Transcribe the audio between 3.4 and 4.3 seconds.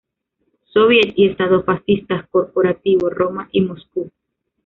y Moscú.